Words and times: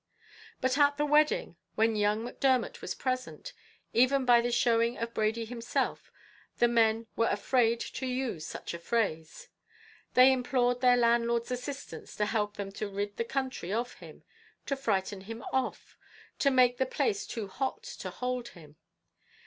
"But 0.61 0.79
at 0.79 0.97
the 0.97 1.05
wedding, 1.05 1.57
when 1.75 1.95
young 1.95 2.23
Macdermot 2.23 2.81
was 2.81 2.95
present, 2.95 3.53
even 3.93 4.25
by 4.25 4.41
the 4.41 4.51
showing 4.51 4.97
of 4.97 5.13
Brady 5.13 5.45
himself, 5.45 6.11
the 6.57 6.67
men 6.67 7.05
were 7.15 7.27
afraid 7.27 7.79
to 7.81 8.07
use 8.07 8.31
any 8.45 8.65
such 8.65 8.75
phrase. 8.81 9.49
They 10.15 10.33
implored 10.33 10.81
their 10.81 10.97
landlord's 10.97 11.51
assistance 11.51 12.15
to 12.15 12.25
help 12.25 12.57
them 12.57 12.71
to 12.71 12.87
rid 12.89 13.17
the 13.17 13.23
country 13.23 13.71
of 13.71 13.93
him; 13.99 14.23
to 14.65 14.75
frighten 14.75 15.21
him 15.21 15.43
off; 15.53 15.99
to 16.39 16.49
make 16.49 16.79
the 16.79 16.87
place 16.87 17.27
too 17.27 17.47
hot 17.47 17.83
to 17.83 18.09
hold 18.09 18.47
him. 18.47 18.77